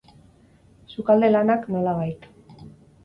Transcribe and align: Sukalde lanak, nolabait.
Sukalde 0.93 1.29
lanak, 1.35 1.67
nolabait. 1.77 2.19